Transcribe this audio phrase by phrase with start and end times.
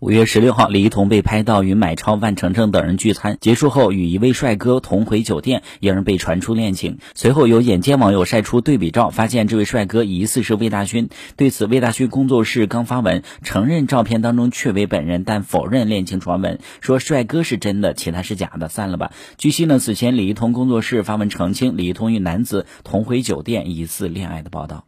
[0.00, 6.98] 五月十六号，李一桐被拍到与买超、万程程等人聚餐，结束后与一位帅哥同回酒店，两人被传出恋情。
[7.16, 11.08] 随后有眼尖网友晒出对比照，发现这位帅哥疑似是魏大勋。
[11.36, 19.10] 对此，魏大勋工作室刚发文承认照片当中确为本人，但否认恋情传闻，说帅哥是真的，其他是假的，散了吧。
[19.36, 24.84] 据悉呢，此前李一桐工作室发文澄清李一桐与男子同回酒店疑似恋爱的报道。